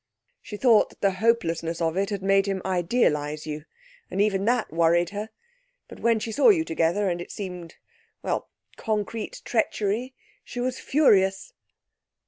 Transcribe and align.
'She 0.41 0.57
thought 0.57 0.89
that 0.89 1.01
the 1.01 1.11
hopelessness 1.21 1.79
of 1.79 1.95
it 1.95 2.09
had 2.09 2.23
made 2.23 2.47
him 2.47 2.59
idealise 2.65 3.45
you, 3.45 3.65
and 4.09 4.19
even 4.19 4.45
that 4.45 4.73
worried 4.73 5.11
her; 5.11 5.29
but 5.87 5.99
when 5.99 6.19
she 6.19 6.31
saw 6.31 6.49
you 6.49 6.65
together, 6.65 7.07
and 7.07 7.21
it 7.21 7.31
seemed 7.31 7.75
well, 8.23 8.49
concrete 8.77 9.43
treachery 9.45 10.15
she 10.43 10.59
was 10.59 10.79
furious.' 10.79 11.53